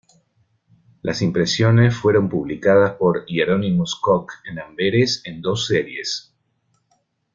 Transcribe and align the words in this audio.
Las 1.03 1.21
impresiones 1.21 1.95
fueron 1.95 2.27
publicadas 2.27 2.95
por 2.95 3.23
Hieronymus 3.27 3.93
Cock 3.93 4.31
en 4.45 4.57
Amberes 4.57 5.21
en 5.25 5.43
dos 5.43 5.67
series. 5.67 6.33